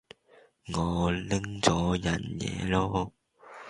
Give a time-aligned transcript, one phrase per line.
[0.73, 3.11] 我領咗人嘢囉